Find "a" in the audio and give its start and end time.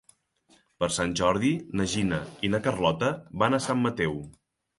3.53-3.61